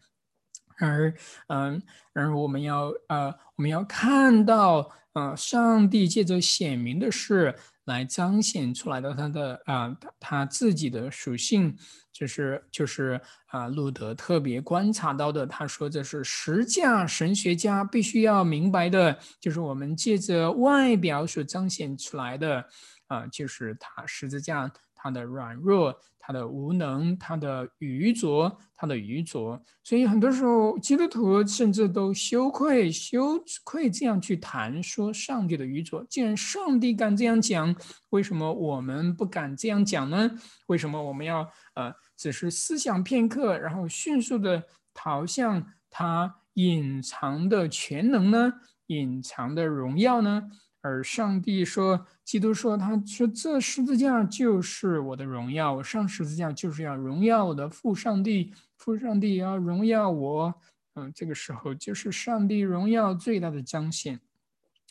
[0.80, 1.14] 而
[1.48, 1.82] 嗯，
[2.14, 7.56] 然而我们要呃，我们要看到，呃，上帝借着显明的事
[7.86, 11.76] 来彰显出来的他的啊，他他自己的属性，
[12.12, 15.48] 就是就是啊，路德特别观察到的。
[15.48, 22.64] 他说这是十架神学家必须要明白的，就是我们借着外表所彰显出来的
[23.08, 24.72] 啊，就是他十字架。
[25.08, 36.06] 他的软弱，他的无能，他的愚拙，他的愚拙，所以很多时候基督徒甚至都羞愧、羞愧这样去谈说上帝的愚拙。
[36.10, 37.74] 既然上帝敢这样讲，
[38.10, 40.30] 为什么我们不敢这样讲呢？
[40.66, 44.62] 为什么我们要呃只是思想片刻，然后迅速的
[44.94, 48.52] 逃向他隐藏的全能呢？
[48.88, 50.44] 隐藏的荣耀呢？
[50.88, 60.54] 而上帝说，基督说，他说这十字架就是我的荣耀，我上十字架就是要荣耀我的父上帝，父上帝要荣耀我。
[60.96, 64.18] 嗯，这个时候就是上帝荣耀最大的彰显。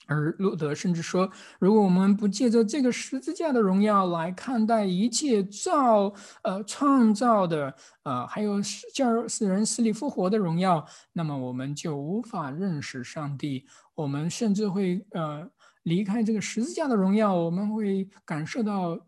[0.07, 1.28] 而路德甚至说，
[1.59, 7.74] 如果我们不借着这个十字架的荣耀来看待一切造呃创造的
[8.05, 8.61] 呃，还有
[8.94, 15.51] 叫死人死里复活的荣耀，那么我们就无法认识上帝，我们甚至会呃。
[15.87, 18.99] 离开这个十字架的荣耀，我们会感受到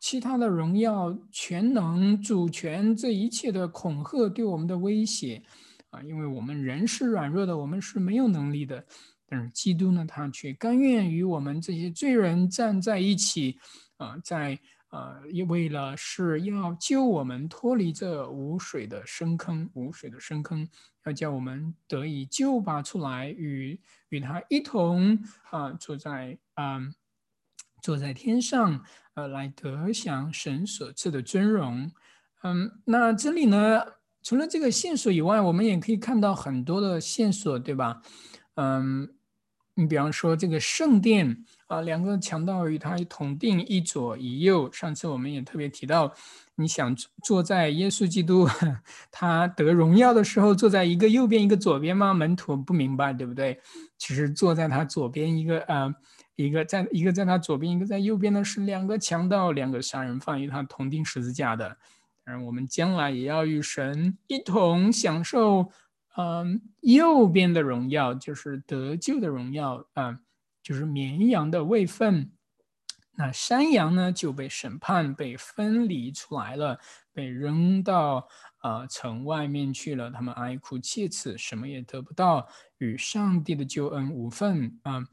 [0.00, 5.42] 其他的荣耀、全能、主权这一切的恐吓对我们的威胁
[5.90, 6.02] 啊！
[6.02, 8.82] 因为我们人是软弱的，我们是没有能力的。
[9.26, 13.58] 但是基督呢，他却甘愿与我们这些罪人站在一起
[13.98, 14.58] 啊，在
[14.92, 20.68] 呃，为了是要救我们脱离这无水的深坑，无水的深坑。
[21.04, 23.80] 要叫我们得以救拔出来，与
[24.10, 25.18] 与他一同
[25.50, 26.78] 啊，坐在啊，
[27.82, 28.84] 坐在天上，
[29.14, 31.90] 呃，来得享神所赐的尊荣。
[32.42, 33.82] 嗯，那这里呢，
[34.22, 38.02] 除了这个线索以外，我们也可以看到很多的线索，对吧？
[38.56, 39.08] 嗯，
[39.74, 44.70] 你比方说这个圣殿啊，两个强盗与他同定一左一右。
[44.70, 46.12] 上次我们也特别提到。
[46.56, 46.94] 你想
[47.24, 48.46] 坐在耶稣基督
[49.10, 52.12] 他得荣耀的时候，坐在一个右边一个左边吗？
[52.12, 53.58] 门徒不明白，对不对？
[53.96, 55.92] 其实坐在他左边一个呃，
[56.36, 61.78] 一个在一个在他左边，一个在右边的是两个强盗，两个杀人犯与他同钉十字架的。
[62.24, 65.70] 而我们将来也要与神一同享受，
[66.16, 70.18] 嗯，右边的荣耀就是得救的荣耀啊，
[70.62, 72.30] 就是绵羊的位分。
[73.14, 76.78] 那山羊呢就被审判，被分离出来了，
[77.12, 78.26] 被扔到
[78.62, 80.10] 呃城外面去了。
[80.10, 82.48] 他们哀哭切齿，什么也得不到，
[82.78, 85.04] 与上帝的救恩无份啊。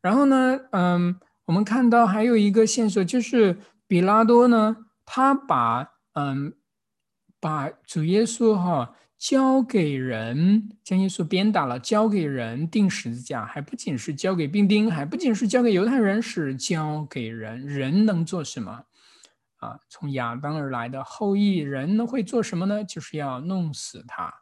[0.00, 6.54] 然后呢，嗯，我们看到还有一个线索，就是比拉多呢，他把嗯
[7.40, 8.94] 把主耶稣哈。
[9.18, 17.66] 交给人将耶稣鞭打了，交给人钉十字架，还不仅是交给兵丁，还不仅是交给犹太人，是交给人。
[17.66, 18.84] 人能做什么？
[19.56, 22.84] 啊，从亚当而来的后裔，人能会做什么呢？
[22.84, 24.32] 就是要弄死他。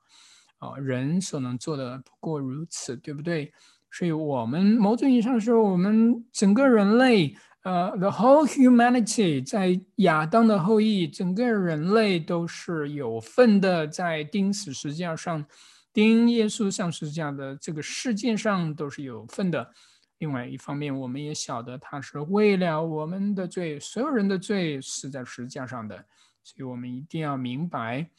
[0.59, 3.53] 啊，人所能做的不过如此，对不对？
[3.93, 7.37] 所以，我们某种意义上说，我们整个人类。
[7.65, 15.43] 呃，the whole humanity 在亚当的后裔，整个人类都是有份的，在钉死十字架上，
[15.91, 19.73] 钉耶稣上十字架的这个事件上都是有份的。
[20.19, 26.05] 另外一方面，我们也晓得他是为了我们的罪，所有人的罪死在十字架上的，
[26.43, 28.11] 所以我们一定要明白。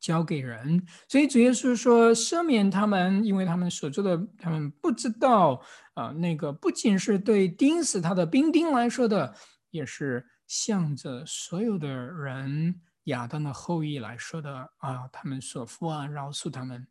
[0.00, 6.08] 交给人，所以主耶稣说赦免他们，因为他们所做的，他们不知道啊。
[6.12, 9.34] 那个不仅是对钉死他的兵丁来说的，
[9.70, 15.06] 也是向着所有的人亚当的后裔来说的啊。
[15.12, 16.86] 他们所负啊，饶恕他们，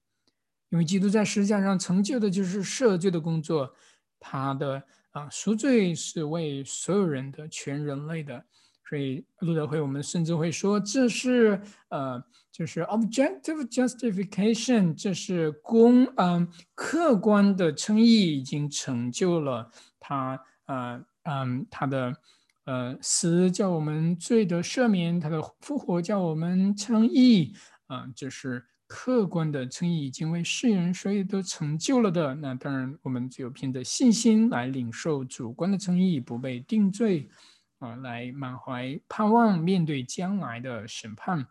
[0.70, 3.74] 因为基督在十字架上成就的就是赦罪的工作，
[4.20, 8.46] 他的啊赎罪是为所有人的全人类的。
[8.90, 22.16] 所以路德会，我们甚至会说这是呃，就是 objective justification，这是公嗯客观的称义已经成就了他呃嗯他的
[22.66, 27.54] 呃死叫我们罪得赦免，他的复活叫我们称义
[27.86, 32.34] 啊，这是客观的称义已经为世人所以都成就了的。
[32.34, 37.30] 那当然我们只有凭着信心来领受主观的称义，不被定罪。
[37.80, 41.48] 啊，来满怀盼望面对将来的审判。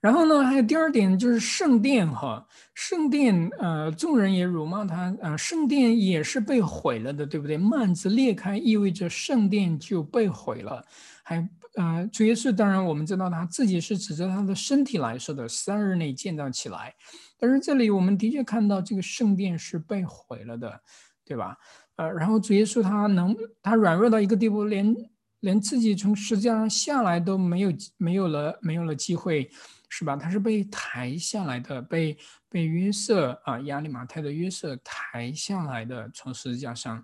[0.00, 7.56] 然后呢，还有第二点就是圣殿哈，圣殿呃，众人也辱骂他啊，圣殿也是被毁了的，对不对？
[7.56, 10.84] 幔子裂开意味着圣殿就被毁了。
[11.22, 16.94] 还呃，主耶稣当然我们知道他自己是指着他的身体来说的，三日内建造起来。
[17.38, 20.80] 但是这里我们的确看到这个圣殿是被毁了的，
[21.24, 21.56] 对吧？
[21.98, 24.96] 呃，然后主耶稣他能他软弱到一个地步，连
[25.40, 29.50] 连自己从十字架上下来都没有没有了没有了机会。
[29.90, 30.14] 是吧？
[30.16, 32.14] 他是被抬下来的，被
[32.50, 37.02] 被约瑟啊，亚利马泰的约瑟抬下来的，从十字架上。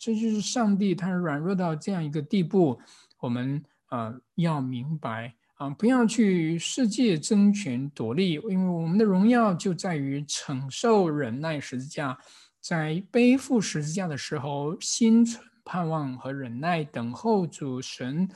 [0.00, 2.76] 这就是上帝，他软弱到这样一个地步。
[3.20, 12.18] 我们呃要明白啊，不要去世界争权夺利，因为我们的荣耀就在于承受忍耐十字架，
[12.64, 18.26] 在背负十字架的时候，心存盼望和忍耐，等候主神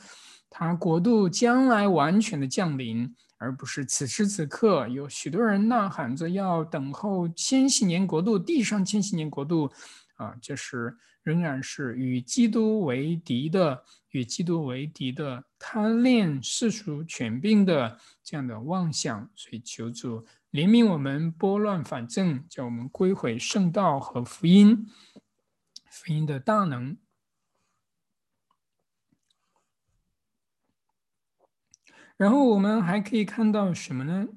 [0.51, 3.11] 他国度将来完全的降临。
[3.39, 9.71] 而不是此时此刻有许多人呐喊着要等候千禧年国度，地上千禧年国度，
[10.17, 19.27] 啊，这是仍然是与基督为敌的，与基督为敌的贪恋世俗权柄的这样的妄想。
[19.35, 24.87] 所以求主怜悯我们，拨乱反正，叫我们归回圣道和福音，
[25.91, 26.97] 福音的大能。
[32.17, 34.27] 然后我们还可以看到什么呢？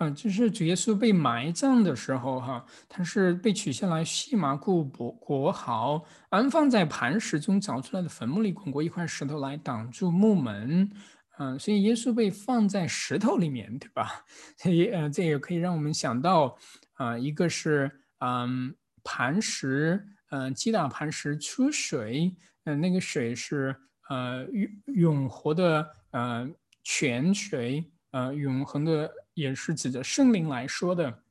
[0.00, 10.90] 啊，就是主耶稣被埋葬的时候，哈，他是被取下来细麻布裹裹好，安放在磐石中凿出来的坟墓里，滚过一块石头来挡住墓门。
[11.38, 14.24] 嗯，所以耶稣被放在石头里面，对吧？
[14.56, 16.56] 所以呃，这也可以让我们想到
[16.94, 17.90] 啊，一个是
[18.20, 18.74] 嗯
[19.04, 20.02] 磐石。
[20.30, 22.34] 嗯，击打磐石出水，
[22.64, 23.76] 嗯，那个水是
[24.08, 26.48] 呃永永活的呃
[26.84, 29.10] 泉水，呃永恒的
[29.40, 31.22] 也是指着圣灵来说的。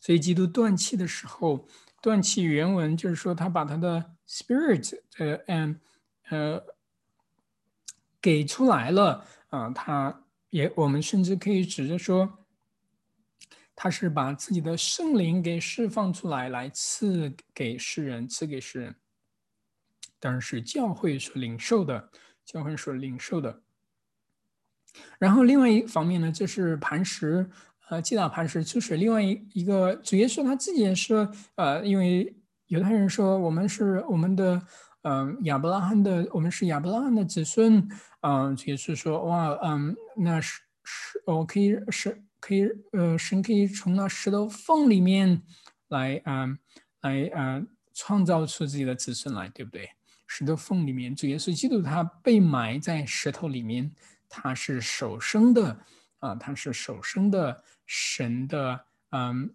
[0.00, 1.66] 所以基督断气的时候，
[2.02, 5.80] 断气原文就是说他把他的 spirit 呃嗯
[6.28, 6.62] 呃
[8.20, 12.38] 给出来了啊，他也我们甚至可以指着说。
[13.76, 18.94] 他是把自己的圣灵给释放出来，来赐给世人，赐给世人。
[20.20, 22.08] 当然是教会所领受的，
[22.44, 23.62] 教会所领受的。
[25.18, 27.48] 然后另外一方面呢，就是磐石，
[27.88, 28.96] 呃，击打磐石就是。
[28.96, 32.34] 另外一一个主耶稣他自己也是，呃，因为
[32.66, 34.60] 犹太人说我们是我们的，
[35.02, 37.88] 嗯，亚伯拉罕的，我们是亚伯拉罕的子孙，
[38.20, 42.22] 嗯，主耶稣说，哇，嗯，那是是，我可以是。
[42.46, 45.40] 可以，呃，神可以从那石头缝里面
[45.88, 46.58] 来，嗯，
[47.00, 47.62] 来，啊，
[47.94, 49.88] 创造出自己的子孙来，对不对？
[50.26, 53.90] 石头缝里面，主耶稣基督他被埋在石头里面，
[54.28, 55.78] 他是首生的，
[56.18, 59.54] 啊，他是首生的神的，嗯，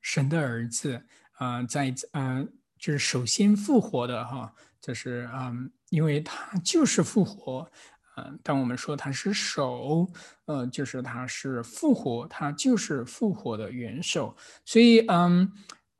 [0.00, 7.70] 神的儿子，啊，在，嗯，就是首先复活的，哈，就是，嗯，因为他就是复活。
[8.14, 10.06] 嗯，当我们说他是手，
[10.44, 14.36] 呃，就是他是复活，他就是复活的元首。
[14.66, 15.50] 所以，嗯，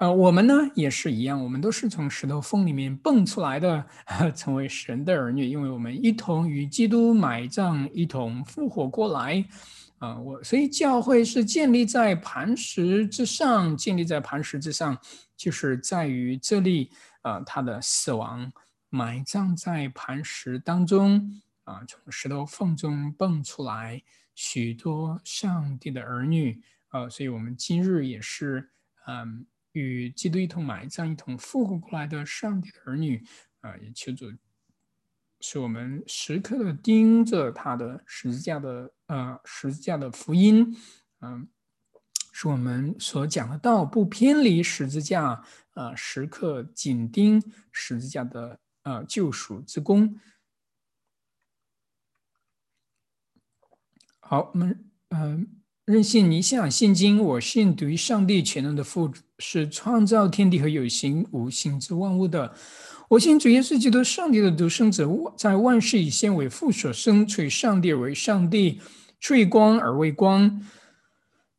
[0.02, 3.86] 呃，我们呢也是一样，我们都是从石头缝里面蹦出来的，
[4.34, 9.44] 成为神的儿女，因为我们一同与基督埋葬，一同复活过来。
[9.98, 14.98] 啊，我所以教会是建立在磐石之上，建立在磐石之上，
[15.36, 16.90] 就是在于这里，
[17.20, 18.52] 啊，他的死亡
[18.88, 21.40] 埋葬在磐石当中。
[21.62, 24.02] 啊，从石头缝中蹦出来
[24.34, 28.68] 许多上帝的儿女，呃，所以我们今日也是，
[29.06, 33.24] 嗯，与基督一同埋葬、一同复活过来的上帝的儿女，
[33.60, 34.32] 啊，也求主
[35.40, 40.76] 使我们时刻的盯着他的十字架的，呃，十字架的福音，
[41.20, 41.48] 嗯，
[42.32, 45.44] 使我们所讲的道不偏离十字架，
[45.74, 47.42] 呃，时刻紧盯
[47.72, 50.20] 十字架的，呃，救赎之功。
[54.20, 59.10] 好，我们嗯，任性你想信经，我信独于上帝全能的父
[59.40, 62.54] 是创造天地和有形无形之万物的。
[63.08, 65.04] 我信主耶稣基督，上帝的独生子，
[65.36, 68.80] 在万事以先为父所生，出于上帝而为上帝，
[69.18, 70.62] 出于光而为光，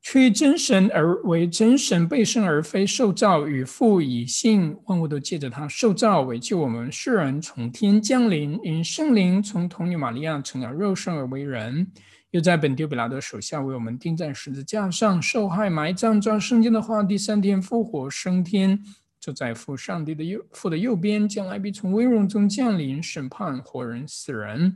[0.01, 11.91] 出于真神而为真神，被生而非受造，与父以性，万物都借着他受造，为救我们世人从天降临，因圣灵从童女玛利亚成了肉身而为人。
[12.33, 18.83] 又在本丢比拉的手下为我们钉在十字架上受害埋葬，照圣经的话，第三天复活升天，
[19.19, 24.75] 坐在父上帝的右父的右边，将来必从威荣中降临，审判活人死人。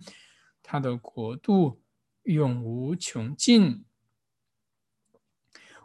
[0.61, 1.81] 他的国度
[2.23, 3.83] 永无穷尽。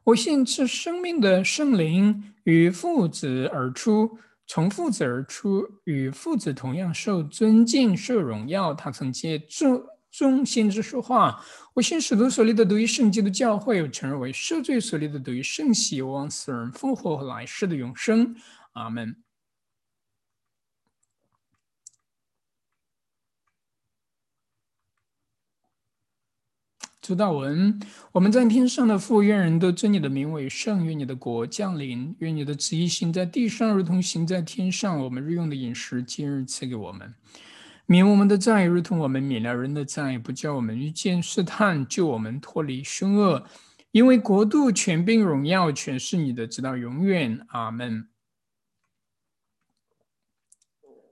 [0.05, 8.75] 我信赐生命的圣灵与父子而出，从父子而出，与父子同样受尊敬、受荣耀。
[8.75, 9.83] 他曾借众
[10.13, 11.43] 众先知说话。
[11.75, 18.37] 我信使徒所立的独一圣基督教会，又承认为赦罪所立的独一圣喜，往死人复活和来世的永生。
[18.75, 19.17] 阿门。
[27.01, 27.81] 主道文：
[28.13, 35.03] 我们在天上的父，愿人都尊你的名为圣，愿你的国降临，愿你的旨意行在地上，如同行在天上。
[35.03, 37.13] 我们日用的饮食，今日赐给我们，
[37.93, 43.45] 免我们的债，如同我们免了人的债，不叫我们遇见试探，救我们脱离凶恶。
[43.91, 47.45] 因为国度、权柄、荣耀，全是你的，直到永远。
[47.49, 48.09] 阿门。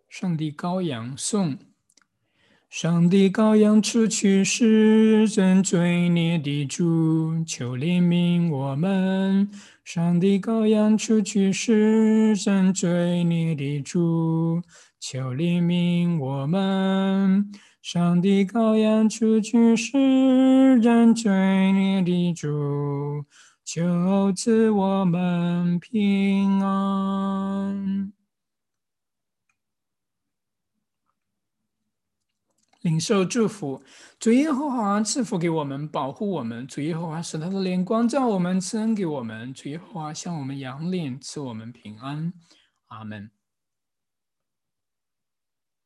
[0.08, 1.58] 上帝羔羊颂。
[2.70, 9.50] 上帝羔羊出去时，人罪孽的主，求怜悯我们。
[9.84, 14.62] 上帝羔羊出去时，人罪孽的主，
[15.00, 17.50] 求怜悯我们。
[17.82, 21.32] 上帝羔羊出去时，人罪
[21.72, 23.24] 孽的主，
[23.64, 28.12] 求赐我们平安。
[32.82, 33.82] 领受祝福，
[34.18, 36.66] 主耶和华赐福给我们，保护我们。
[36.66, 39.52] 主耶和华使他的脸光照我们，赐恩给我们。
[39.54, 42.32] 主耶和华向我们扬脸，赐我们平安。
[42.88, 43.30] 阿门。